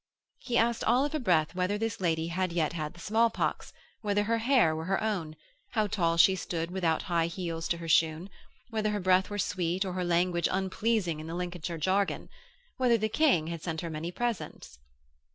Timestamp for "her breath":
8.89-9.29